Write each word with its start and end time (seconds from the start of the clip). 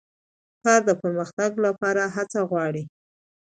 کار 0.63 0.79
د 0.89 0.91
پرمختګ 1.01 1.51
لپاره 1.65 2.03
هڅه 2.15 2.39
غواړي 2.49 2.83